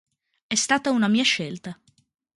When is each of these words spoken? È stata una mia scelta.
È 0.47 0.55
stata 0.55 0.89
una 0.89 1.07
mia 1.07 1.23
scelta. 1.23 1.79